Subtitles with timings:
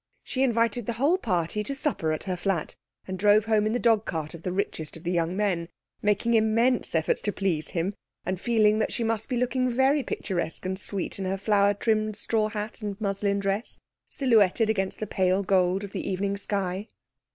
[0.23, 2.75] She invited the whole party to supper at her flat,
[3.07, 5.69] and drove home in the dog cart of the richest of the young men,
[6.01, 7.93] making immense efforts to please him,
[8.25, 12.15] and feeling that she must be looking very picturesque and sweet in her flower trimmed
[12.15, 13.79] straw hat and muslin dress,
[14.09, 16.87] silhouetted against the pale gold of the evening sky.